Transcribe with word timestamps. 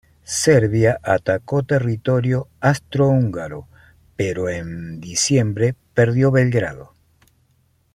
Serbia 0.23 0.99
atacó 1.03 1.61
territorio 1.61 2.47
austrohúngaro, 2.59 3.67
pero 4.15 4.49
en 4.49 4.99
diciembre 4.99 5.75
perdió 5.93 6.31
Belgrado. 6.31 6.95